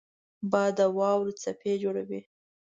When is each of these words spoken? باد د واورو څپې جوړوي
باد 0.51 0.71
د 0.77 0.79
واورو 0.97 1.37
څپې 1.41 1.73
جوړوي 1.83 2.21